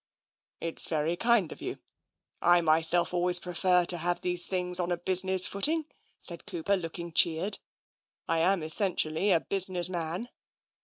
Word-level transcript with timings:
"It's 0.59 0.87
very 0.87 1.15
kind 1.15 1.51
of 1.51 1.61
you. 1.61 1.77
I 2.41 2.61
myself 2.61 3.13
always 3.13 3.37
prefer 3.39 3.85
to 3.85 3.99
have 3.99 4.21
these 4.21 4.47
things 4.47 4.79
on 4.79 4.91
a 4.91 4.97
business 4.97 5.45
footing," 5.45 5.85
said 6.19 6.47
Cooper, 6.47 6.75
looking 6.75 7.13
cheered." 7.13 7.59
I 8.27 8.39
am 8.39 8.63
essentially 8.63 9.29
a 9.31 9.39
business 9.41 9.89
man." 9.89 10.29